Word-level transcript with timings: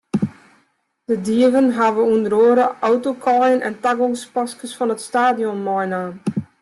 De 1.09 1.15
dieven 1.27 1.67
hawwe 1.77 2.03
ûnder 2.13 2.33
oare 2.45 2.65
autokaaien 2.89 3.63
en 3.67 3.75
tagongspaskes 3.83 4.73
fan 4.77 4.93
it 4.95 5.05
stadion 5.07 5.59
meinaam. 5.67 6.11